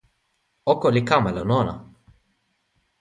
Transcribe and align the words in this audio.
oko 0.71 0.87
li 0.95 1.01
kama 1.09 1.29
lon 1.35 1.51
ona! 1.61 1.73